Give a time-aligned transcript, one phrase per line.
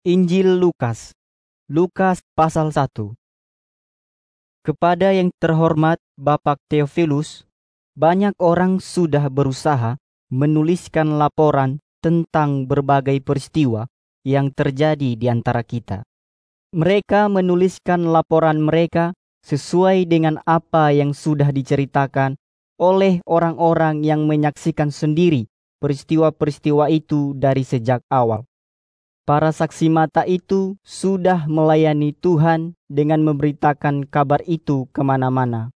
[0.00, 1.12] Injil Lukas
[1.68, 2.88] Lukas pasal 1
[4.64, 7.44] Kepada yang terhormat Bapak Theophilus,
[8.00, 10.00] banyak orang sudah berusaha
[10.32, 13.92] menuliskan laporan tentang berbagai peristiwa
[14.24, 16.08] yang terjadi di antara kita.
[16.72, 19.12] Mereka menuliskan laporan mereka
[19.44, 22.40] sesuai dengan apa yang sudah diceritakan
[22.80, 25.44] oleh orang-orang yang menyaksikan sendiri
[25.76, 28.48] peristiwa-peristiwa itu dari sejak awal.
[29.30, 35.70] Para saksi mata itu sudah melayani Tuhan dengan memberitakan kabar itu ke mana-mana.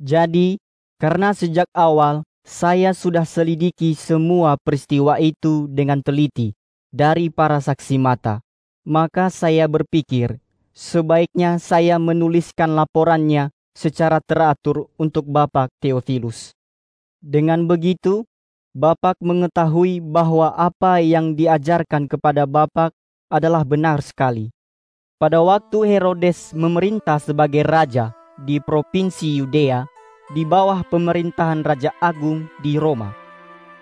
[0.00, 0.56] Jadi,
[0.96, 6.56] karena sejak awal saya sudah selidiki semua peristiwa itu dengan teliti
[6.88, 8.40] dari para saksi mata,
[8.88, 10.40] maka saya berpikir
[10.72, 16.56] sebaiknya saya menuliskan laporannya secara teratur untuk Bapak Theophilus.
[17.20, 18.24] Dengan begitu,
[18.76, 22.92] Bapak mengetahui bahwa apa yang diajarkan kepada Bapak
[23.32, 24.52] adalah benar sekali.
[25.16, 29.88] Pada waktu Herodes memerintah sebagai raja di provinsi Yudea
[30.36, 33.08] di bawah pemerintahan Raja Agung di Roma,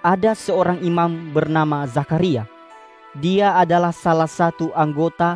[0.06, 2.46] ada seorang imam bernama Zakaria.
[3.18, 5.34] Dia adalah salah satu anggota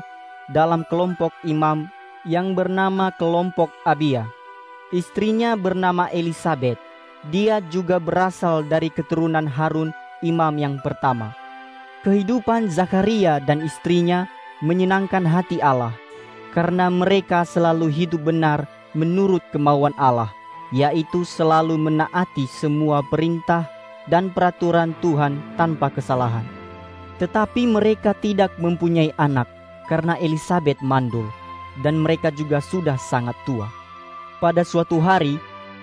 [0.54, 1.90] dalam kelompok imam
[2.22, 4.30] yang bernama kelompok Abia.
[4.94, 6.89] Istrinya bernama Elizabeth
[7.28, 9.92] dia juga berasal dari keturunan Harun,
[10.24, 11.36] imam yang pertama.
[12.00, 14.24] Kehidupan Zakaria dan istrinya
[14.64, 15.92] menyenangkan hati Allah
[16.56, 18.64] karena mereka selalu hidup benar
[18.96, 20.32] menurut kemauan Allah,
[20.72, 23.68] yaitu selalu menaati semua perintah
[24.08, 26.48] dan peraturan Tuhan tanpa kesalahan.
[27.20, 29.46] Tetapi mereka tidak mempunyai anak
[29.92, 31.28] karena Elizabeth mandul
[31.84, 33.68] dan mereka juga sudah sangat tua.
[34.40, 35.36] Pada suatu hari,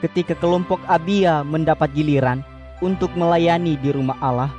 [0.03, 2.45] ketika kelompok Abia mendapat giliran
[2.83, 4.51] untuk melayani di rumah Allah,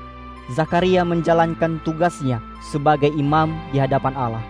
[0.48, 4.44] Zakaria menjalankan tugasnya sebagai imam di hadapan Allah.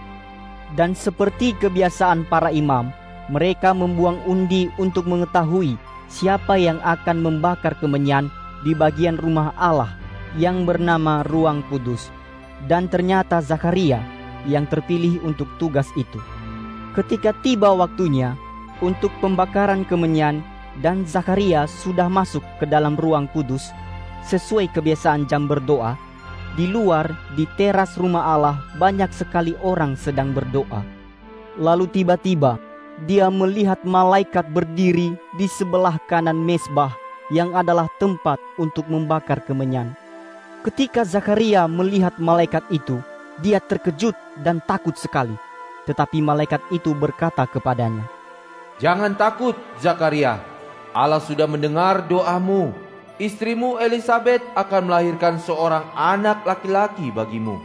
[0.78, 2.92] Dan seperti kebiasaan para imam,
[3.32, 5.74] mereka membuang undi untuk mengetahui
[6.08, 8.32] siapa yang akan membakar kemenyan
[8.64, 9.92] di bagian rumah Allah
[10.36, 12.12] yang bernama Ruang Kudus.
[12.66, 14.02] Dan ternyata Zakaria
[14.46, 16.18] yang terpilih untuk tugas itu.
[16.96, 18.34] Ketika tiba waktunya
[18.82, 20.42] untuk pembakaran kemenyan,
[20.78, 23.70] dan Zakaria sudah masuk ke dalam ruang kudus
[24.26, 25.96] sesuai kebiasaan jam berdoa.
[26.58, 30.82] Di luar, di teras rumah Allah, banyak sekali orang sedang berdoa.
[31.54, 32.58] Lalu tiba-tiba,
[33.06, 36.90] dia melihat malaikat berdiri di sebelah kanan mesbah
[37.30, 39.94] yang adalah tempat untuk membakar kemenyan.
[40.66, 42.98] Ketika Zakaria melihat malaikat itu,
[43.38, 45.34] dia terkejut dan takut sekali.
[45.86, 48.04] Tetapi malaikat itu berkata kepadanya,
[48.82, 50.57] "Jangan takut, Zakaria.
[50.96, 52.72] Allah sudah mendengar doamu.
[53.18, 57.58] Istrimu Elizabeth akan melahirkan seorang anak laki-laki bagimu.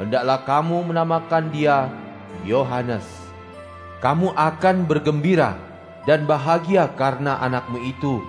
[0.00, 1.92] Hendaklah kamu menamakan dia
[2.48, 3.04] Yohanes.
[4.00, 5.58] Kamu akan bergembira
[6.08, 8.24] dan bahagia karena anakmu itu.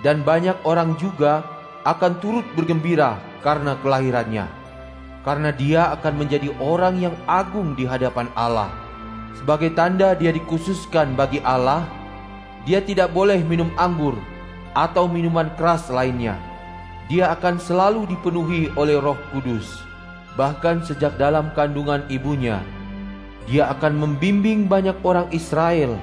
[0.00, 1.44] Dan banyak orang juga
[1.84, 4.48] akan turut bergembira karena kelahirannya.
[5.20, 8.72] Karena dia akan menjadi orang yang agung di hadapan Allah.
[9.36, 11.84] Sebagai tanda dia dikhususkan bagi Allah,
[12.68, 14.16] dia tidak boleh minum anggur
[14.76, 16.36] atau minuman keras lainnya.
[17.10, 19.82] Dia akan selalu dipenuhi oleh Roh Kudus,
[20.38, 22.62] bahkan sejak dalam kandungan ibunya.
[23.50, 25.98] Dia akan membimbing banyak orang Israel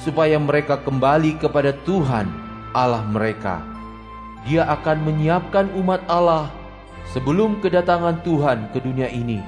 [0.00, 2.24] supaya mereka kembali kepada Tuhan
[2.72, 3.60] Allah mereka.
[4.48, 6.48] Dia akan menyiapkan umat Allah
[7.12, 9.44] sebelum kedatangan Tuhan ke dunia ini.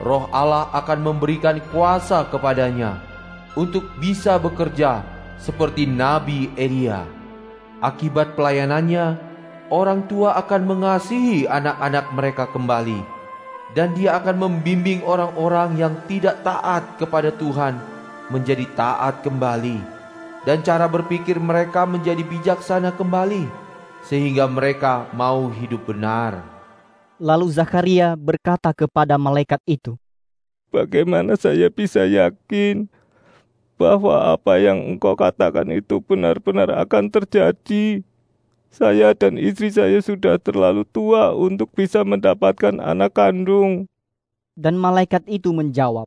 [0.00, 3.04] Roh Allah akan memberikan kuasa kepadanya
[3.52, 5.04] untuk bisa bekerja
[5.42, 7.02] seperti Nabi Elia.
[7.82, 9.18] Akibat pelayanannya,
[9.74, 13.02] orang tua akan mengasihi anak-anak mereka kembali,
[13.74, 17.74] dan dia akan membimbing orang-orang yang tidak taat kepada Tuhan
[18.30, 19.82] menjadi taat kembali,
[20.46, 23.50] dan cara berpikir mereka menjadi bijaksana kembali,
[24.06, 26.38] sehingga mereka mau hidup benar.
[27.18, 29.98] Lalu Zakaria berkata kepada malaikat itu,
[30.70, 32.86] "Bagaimana saya bisa yakin
[33.82, 38.06] bahwa apa yang engkau katakan itu benar-benar akan terjadi.
[38.70, 43.90] Saya dan istri saya sudah terlalu tua untuk bisa mendapatkan anak kandung.
[44.54, 46.06] Dan malaikat itu menjawab,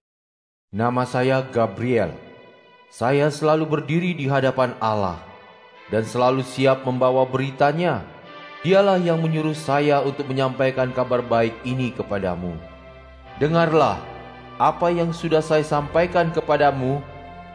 [0.71, 2.15] Nama saya Gabriel.
[2.89, 5.19] Saya selalu berdiri di hadapan Allah
[5.91, 8.07] dan selalu siap membawa beritanya.
[8.65, 12.57] Dialah yang menyuruh saya untuk menyampaikan kabar baik ini kepadamu.
[13.37, 14.01] Dengarlah
[14.57, 17.03] apa yang sudah saya sampaikan kepadamu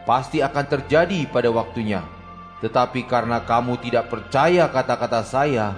[0.03, 2.01] pasti akan terjadi pada waktunya.
[2.61, 5.73] Tetapi karena kamu tidak percaya kata-kata saya,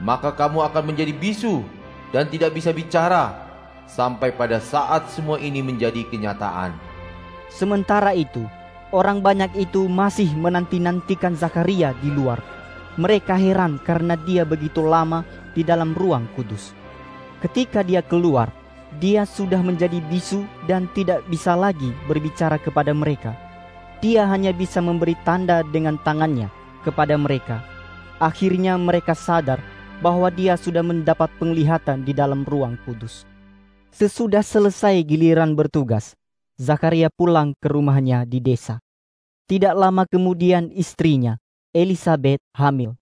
[0.00, 1.64] maka kamu akan menjadi bisu
[2.12, 3.32] dan tidak bisa bicara,
[3.90, 6.76] sampai pada saat semua ini menjadi kenyataan.
[7.50, 8.46] Sementara itu,
[8.94, 12.38] orang banyak itu masih menanti-nantikan Zakaria di luar.
[13.00, 15.24] Mereka heran karena dia begitu lama
[15.56, 16.76] di dalam ruang kudus.
[17.40, 18.52] Ketika dia keluar,
[19.00, 23.49] dia sudah menjadi bisu dan tidak bisa lagi berbicara kepada mereka.
[24.00, 26.48] Dia hanya bisa memberi tanda dengan tangannya
[26.80, 27.60] kepada mereka.
[28.16, 29.60] Akhirnya mereka sadar
[30.00, 33.28] bahwa dia sudah mendapat penglihatan di dalam ruang kudus.
[33.92, 36.16] Sesudah selesai giliran bertugas,
[36.56, 38.80] Zakaria pulang ke rumahnya di desa.
[39.44, 41.36] Tidak lama kemudian istrinya,
[41.76, 42.96] Elizabeth, hamil.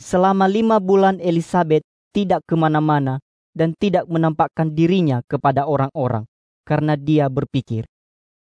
[0.00, 3.22] Selama lima bulan Elizabeth tidak ke mana-mana
[3.54, 6.26] dan tidak menampakkan dirinya kepada orang-orang
[6.66, 7.84] karena dia berpikir,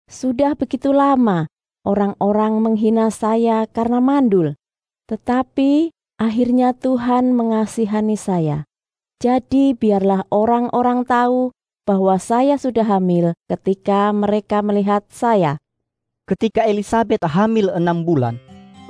[0.09, 1.52] Sudah begitu lama
[1.83, 4.55] orang-orang menghina saya karena mandul,
[5.11, 8.65] tetapi akhirnya Tuhan mengasihani saya.
[9.23, 11.55] Jadi biarlah orang-orang tahu
[11.87, 15.59] bahwa saya sudah hamil ketika mereka melihat saya.
[16.27, 18.39] Ketika Elizabeth hamil enam bulan,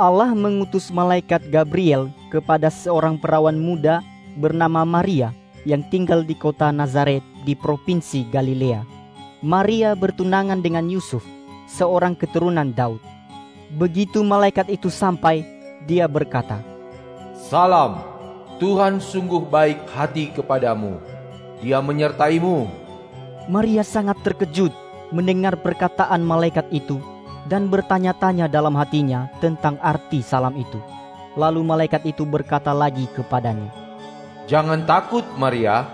[0.00, 4.00] Allah mengutus malaikat Gabriel kepada seorang perawan muda
[4.41, 5.33] bernama Maria
[5.69, 8.85] yang tinggal di kota Nazaret di provinsi Galilea.
[9.45, 11.25] Maria bertunangan dengan Yusuf,
[11.73, 13.01] seorang keturunan Daud.
[13.73, 15.41] Begitu malaikat itu sampai,
[15.89, 16.61] dia berkata,
[17.33, 18.05] Salam,
[18.61, 21.01] Tuhan sungguh baik hati kepadamu.
[21.65, 22.69] Dia menyertaimu.
[23.49, 24.71] Maria sangat terkejut
[25.11, 27.01] mendengar perkataan malaikat itu
[27.51, 30.79] dan bertanya-tanya dalam hatinya tentang arti salam itu.
[31.35, 33.73] Lalu malaikat itu berkata lagi kepadanya,
[34.47, 35.89] Jangan takut Maria,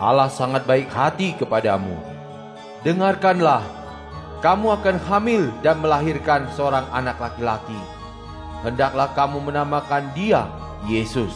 [0.00, 1.92] Allah sangat baik hati kepadamu.
[2.82, 3.81] Dengarkanlah,
[4.42, 7.78] kamu akan hamil dan melahirkan seorang anak laki-laki.
[8.66, 10.50] Hendaklah kamu menamakan dia
[10.90, 11.30] Yesus.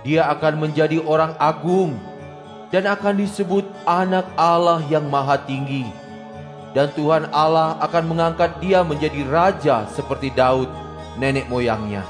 [0.00, 1.92] Dia akan menjadi orang agung
[2.72, 5.84] dan akan disebut anak Allah yang maha tinggi.
[6.72, 10.68] Dan Tuhan Allah akan mengangkat dia menjadi raja seperti Daud,
[11.20, 12.04] nenek moyangnya.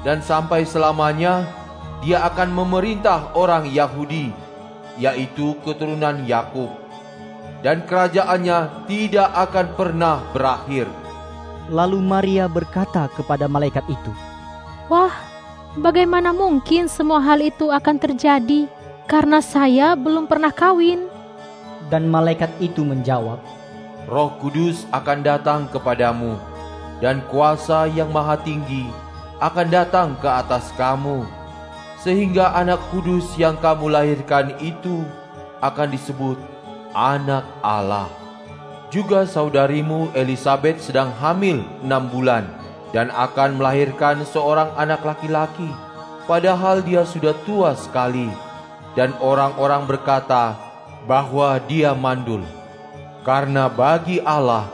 [0.00, 1.44] Dan sampai selamanya,
[2.04, 4.32] dia akan memerintah orang Yahudi,
[5.00, 6.68] yaitu keturunan Yakub,
[7.60, 10.88] dan kerajaannya tidak akan pernah berakhir.
[11.72, 14.12] Lalu Maria berkata kepada malaikat itu,
[14.86, 15.12] Wah,
[15.74, 18.70] bagaimana mungkin semua hal itu akan terjadi
[19.10, 21.10] karena saya belum pernah kawin?
[21.90, 23.38] Dan malaikat itu menjawab,
[24.06, 26.38] Roh Kudus akan datang kepadamu,
[27.02, 28.86] dan kuasa yang maha tinggi
[29.42, 31.28] akan datang ke atas kamu
[32.00, 35.04] sehingga anak kudus yang kamu lahirkan itu
[35.60, 36.38] akan disebut
[36.96, 38.08] anak Allah.
[38.88, 42.48] Juga saudarimu Elizabeth sedang hamil enam bulan
[42.96, 45.68] dan akan melahirkan seorang anak laki-laki,
[46.24, 48.32] padahal dia sudah tua sekali.
[48.96, 50.56] Dan orang-orang berkata
[51.04, 52.40] bahwa dia mandul,
[53.28, 54.64] karena bagi Allah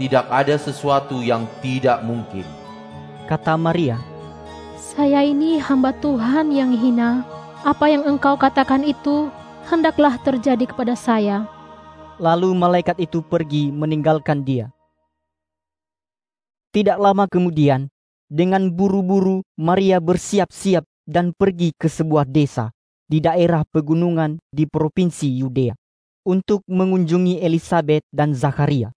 [0.00, 2.48] tidak ada sesuatu yang tidak mungkin.
[3.28, 4.00] Kata Maria,
[4.80, 7.20] Saya ini hamba Tuhan yang hina.
[7.60, 9.28] Apa yang engkau katakan itu
[9.68, 11.55] hendaklah terjadi kepada saya.
[12.16, 14.72] Lalu malaikat itu pergi meninggalkan dia.
[16.72, 17.92] Tidak lama kemudian,
[18.24, 22.72] dengan buru-buru Maria bersiap-siap dan pergi ke sebuah desa
[23.04, 25.76] di daerah pegunungan di provinsi Yudea
[26.24, 28.96] untuk mengunjungi Elizabeth dan Zakaria.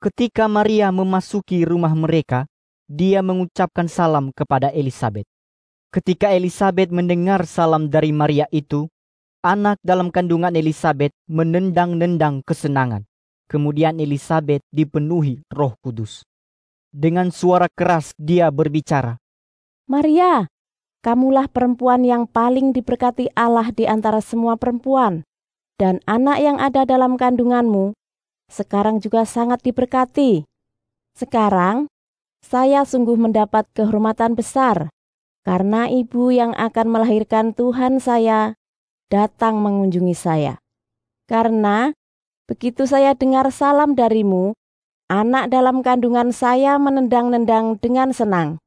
[0.00, 2.48] Ketika Maria memasuki rumah mereka,
[2.88, 5.28] dia mengucapkan salam kepada Elizabeth.
[5.92, 8.88] Ketika Elizabeth mendengar salam dari Maria itu,
[9.46, 13.06] anak dalam kandungan Elizabeth menendang-nendang kesenangan.
[13.46, 16.26] Kemudian Elizabeth dipenuhi Roh Kudus.
[16.90, 19.22] Dengan suara keras dia berbicara,
[19.86, 20.50] Maria,
[21.06, 25.22] kamulah perempuan yang paling diberkati Allah di antara semua perempuan,
[25.78, 27.94] dan anak yang ada dalam kandunganmu
[28.50, 30.42] sekarang juga sangat diberkati.
[31.14, 31.86] Sekarang
[32.42, 34.90] saya sungguh mendapat kehormatan besar
[35.46, 38.58] karena ibu yang akan melahirkan Tuhan saya
[39.10, 40.58] datang mengunjungi saya.
[41.26, 41.90] Karena
[42.46, 44.54] begitu saya dengar salam darimu,
[45.10, 48.58] anak dalam kandungan saya menendang-nendang dengan senang.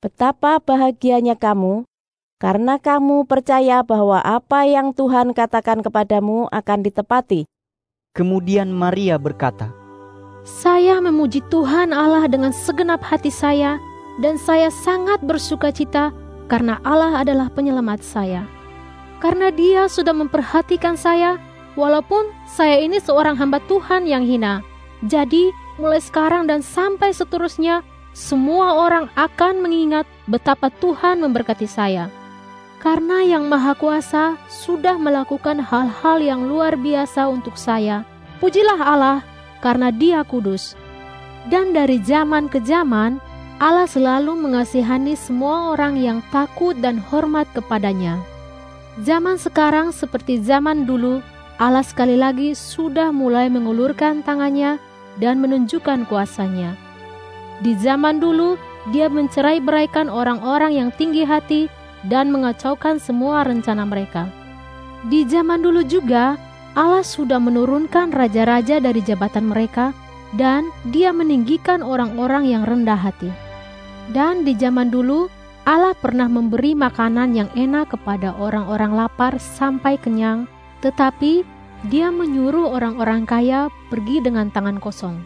[0.00, 1.84] Betapa bahagianya kamu,
[2.40, 7.44] karena kamu percaya bahwa apa yang Tuhan katakan kepadamu akan ditepati.
[8.16, 9.68] Kemudian Maria berkata,
[10.40, 13.76] Saya memuji Tuhan Allah dengan segenap hati saya
[14.24, 16.16] dan saya sangat bersuka cita
[16.48, 18.59] karena Allah adalah penyelamat saya.
[19.20, 21.36] Karena dia sudah memperhatikan saya
[21.76, 24.64] walaupun saya ini seorang hamba Tuhan yang hina.
[25.04, 27.84] Jadi mulai sekarang dan sampai seterusnya
[28.16, 32.10] semua orang akan mengingat betapa Tuhan memberkati saya.
[32.80, 38.08] karena Yang Maha Kuasa sudah melakukan hal-hal yang luar biasa untuk saya.
[38.40, 39.20] Pujilah Allah,
[39.60, 40.72] karena Dia kudus.
[41.52, 43.20] Dan dari zaman ke zaman,
[43.60, 48.16] Allah selalu mengasihani semua orang yang takut dan hormat kepadanya.
[48.98, 51.22] Zaman sekarang seperti zaman dulu,
[51.62, 54.82] Allah sekali lagi sudah mulai mengulurkan tangannya
[55.22, 56.74] dan menunjukkan kuasanya.
[57.62, 58.58] Di zaman dulu,
[58.90, 61.70] dia mencerai beraikan orang-orang yang tinggi hati
[62.08, 64.26] dan mengacaukan semua rencana mereka.
[65.06, 66.40] Di zaman dulu juga,
[66.72, 69.92] Allah sudah menurunkan raja-raja dari jabatan mereka
[70.34, 73.28] dan dia meninggikan orang-orang yang rendah hati.
[74.10, 75.28] Dan di zaman dulu,
[75.68, 80.48] Allah pernah memberi makanan yang enak kepada orang-orang lapar sampai kenyang,
[80.80, 81.44] tetapi
[81.92, 85.20] dia menyuruh orang-orang kaya pergi dengan tangan kosong.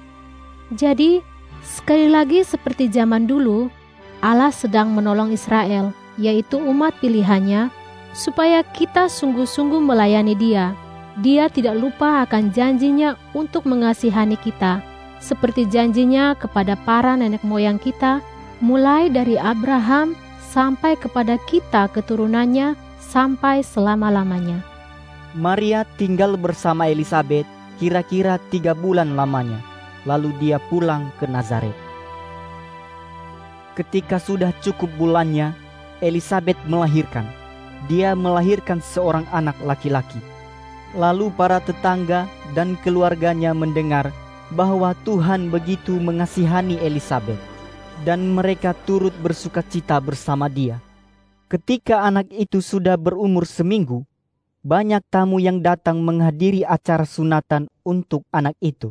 [0.74, 1.22] Jadi,
[1.62, 3.70] sekali lagi seperti zaman dulu,
[4.22, 7.70] Allah sedang menolong Israel, yaitu umat pilihannya,
[8.14, 10.74] supaya kita sungguh-sungguh melayani dia.
[11.22, 14.82] Dia tidak lupa akan janjinya untuk mengasihani kita,
[15.22, 18.18] seperti janjinya kepada para nenek moyang kita,
[18.58, 20.14] mulai dari Abraham
[20.54, 24.62] sampai kepada kita keturunannya sampai selama-lamanya.
[25.34, 27.42] Maria tinggal bersama Elizabeth
[27.82, 29.58] kira-kira tiga bulan lamanya,
[30.06, 31.74] lalu dia pulang ke Nazaret.
[33.74, 35.50] Ketika sudah cukup bulannya,
[35.98, 37.26] Elizabeth melahirkan.
[37.90, 40.22] Dia melahirkan seorang anak laki-laki.
[40.94, 44.14] Lalu para tetangga dan keluarganya mendengar
[44.54, 47.53] bahwa Tuhan begitu mengasihani Elizabeth
[48.02, 50.82] dan mereka turut bersuka cita bersama dia.
[51.46, 54.02] Ketika anak itu sudah berumur seminggu,
[54.64, 58.90] banyak tamu yang datang menghadiri acara sunatan untuk anak itu.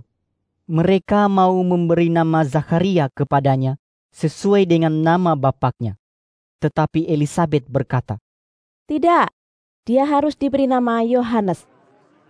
[0.70, 3.76] Mereka mau memberi nama Zakaria kepadanya
[4.16, 6.00] sesuai dengan nama bapaknya.
[6.62, 8.22] Tetapi Elizabeth berkata,
[8.88, 9.28] Tidak,
[9.84, 11.68] dia harus diberi nama Yohanes.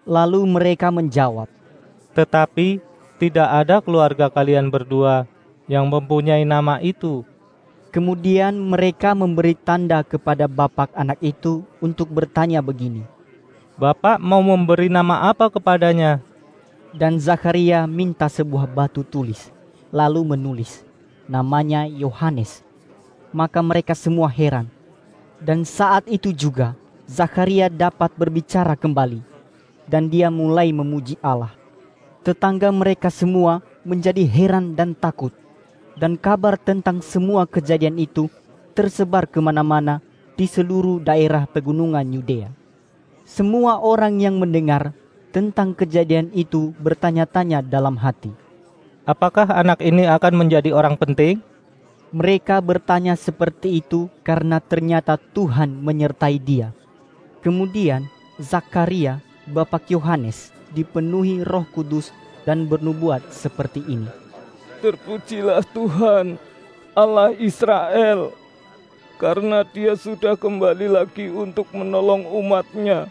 [0.09, 1.45] Lalu mereka menjawab,
[2.17, 2.81] Tetapi
[3.21, 5.29] tidak ada keluarga kalian berdua
[5.67, 7.23] yang mempunyai nama itu.
[7.93, 13.05] Kemudian mereka memberi tanda kepada bapak anak itu untuk bertanya begini.
[13.77, 16.17] Bapak mau memberi nama apa kepadanya?
[16.93, 19.49] Dan Zakaria minta sebuah batu tulis,
[19.93, 20.81] lalu menulis,
[21.29, 22.65] namanya Yohanes.
[23.33, 24.69] Maka mereka semua heran.
[25.41, 29.21] Dan saat itu juga Zakaria dapat berbicara kembali,
[29.85, 31.53] dan dia mulai memuji Allah.
[32.25, 35.33] Tetangga mereka semua menjadi heran dan takut
[35.97, 38.29] dan kabar tentang semua kejadian itu
[38.73, 40.01] tersebar ke mana-mana
[40.33, 42.49] di seluruh daerah pegunungan Yudea.
[43.23, 44.91] Semua orang yang mendengar
[45.33, 48.33] tentang kejadian itu bertanya-tanya dalam hati.
[49.03, 51.41] Apakah anak ini akan menjadi orang penting?
[52.13, 56.71] Mereka bertanya seperti itu karena ternyata Tuhan menyertai dia.
[57.41, 58.05] Kemudian
[58.37, 59.19] Zakaria,
[59.49, 62.13] bapak Yohanes, dipenuhi roh kudus
[62.45, 64.22] dan bernubuat seperti ini.
[64.83, 66.35] Terpujilah Tuhan,
[66.91, 68.35] Allah Israel,
[69.15, 73.07] karena dia sudah kembali lagi untuk menolong umatnya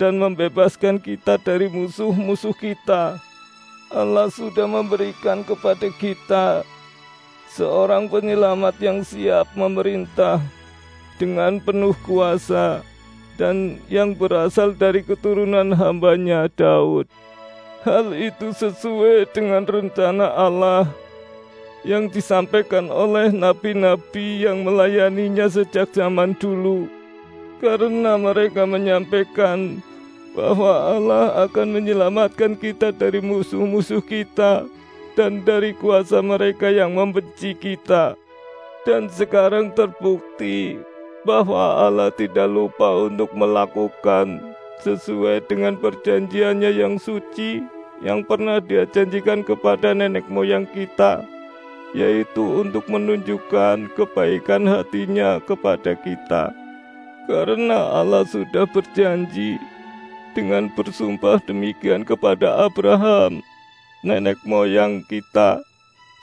[0.00, 3.20] dan membebaskan kita dari musuh-musuh kita.
[3.92, 6.64] Allah sudah memberikan kepada kita
[7.52, 10.40] seorang penyelamat yang siap memerintah
[11.20, 12.80] dengan penuh kuasa
[13.36, 17.04] dan yang berasal dari keturunan hambanya Daud.
[17.88, 20.84] Hal itu sesuai dengan rencana Allah
[21.88, 26.84] yang disampaikan oleh nabi-nabi yang melayaninya sejak zaman dulu.
[27.64, 29.80] Karena mereka menyampaikan
[30.36, 34.68] bahwa Allah akan menyelamatkan kita dari musuh-musuh kita
[35.16, 38.20] dan dari kuasa mereka yang membenci kita.
[38.84, 40.76] Dan sekarang terbukti
[41.24, 44.44] bahwa Allah tidak lupa untuk melakukan
[44.84, 51.26] sesuai dengan perjanjiannya yang suci yang pernah dia janjikan kepada nenek moyang kita,
[51.96, 56.54] yaitu untuk menunjukkan kebaikan hatinya kepada kita.
[57.28, 59.60] Karena Allah sudah berjanji
[60.32, 63.42] dengan bersumpah demikian kepada Abraham,
[64.06, 65.60] nenek moyang kita,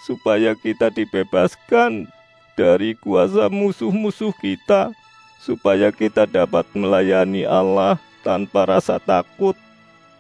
[0.08, 2.08] supaya kita dibebaskan
[2.56, 4.96] dari kuasa musuh-musuh kita,
[5.44, 9.54] supaya kita dapat melayani Allah tanpa rasa takut.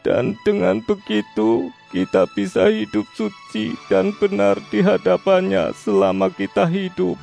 [0.05, 7.17] Dan dengan begitu kita bisa hidup suci dan benar di hadapannya selama kita hidup.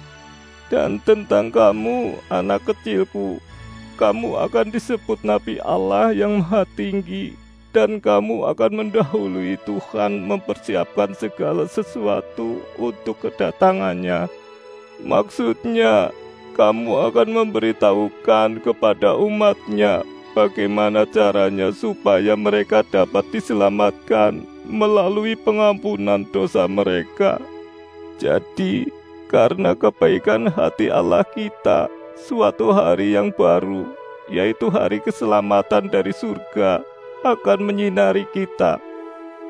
[0.67, 3.39] Dan tentang kamu, anak kecilku,
[3.95, 7.39] kamu akan disebut Nabi Allah yang Maha Tinggi,
[7.71, 14.27] dan kamu akan mendahului Tuhan mempersiapkan segala sesuatu untuk kedatangannya.
[15.07, 16.11] Maksudnya,
[16.59, 27.41] kamu akan memberitahukan kepada umatnya bagaimana caranya supaya mereka dapat diselamatkan melalui pengampunan dosa mereka.
[28.21, 28.89] Jadi,
[29.33, 33.89] karena kebaikan hati Allah kita, suatu hari yang baru,
[34.29, 36.85] yaitu hari keselamatan dari surga,
[37.25, 38.79] akan menyinari kita.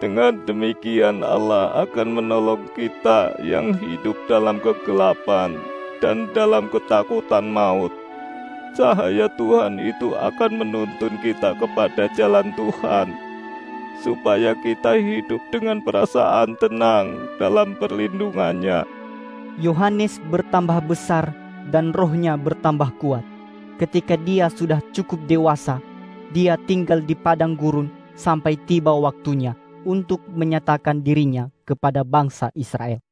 [0.02, 5.54] Dengan demikian Allah akan menolong kita yang hidup dalam kegelapan
[6.02, 8.01] dan dalam ketakutan maut.
[8.72, 13.12] Cahaya Tuhan itu akan menuntun kita kepada jalan Tuhan,
[14.00, 18.88] supaya kita hidup dengan perasaan tenang dalam perlindungannya.
[19.60, 21.36] Yohanes bertambah besar
[21.68, 23.20] dan rohnya bertambah kuat.
[23.76, 25.76] Ketika dia sudah cukup dewasa,
[26.32, 29.52] dia tinggal di padang gurun sampai tiba waktunya
[29.84, 33.04] untuk menyatakan dirinya kepada bangsa Israel.